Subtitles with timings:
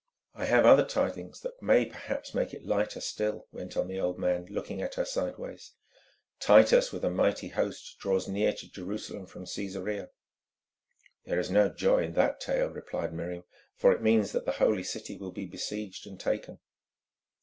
[0.33, 4.17] "I have other tidings that may perhaps make it lighter still," went on the old
[4.17, 5.73] man, looking at her sideways.
[6.39, 10.09] "Titus with a mighty host draws near to Jerusalem from Cæsarea."
[11.25, 13.43] "There is no joy in that tale," replied Miriam,
[13.75, 16.57] "for it means that the Holy City will be besieged and taken."